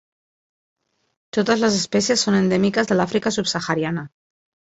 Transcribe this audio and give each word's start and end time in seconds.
Totes 1.37 1.61
les 1.65 1.77
espècies 1.81 2.23
són 2.29 2.39
endèmiques 2.39 2.91
de 2.93 2.99
l'Àfrica 2.99 3.35
subsahariana. 3.37 4.07